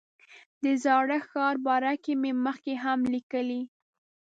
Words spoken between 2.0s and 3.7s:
کې مې مخکې هم لیکلي.